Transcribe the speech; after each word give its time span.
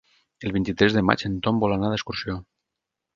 El 0.47 0.53
vint-i-tres 0.55 0.95
de 0.95 1.03
maig 1.09 1.25
en 1.29 1.35
Tom 1.49 1.59
vol 1.65 1.75
anar 1.75 1.91
d'excursió. 1.93 2.39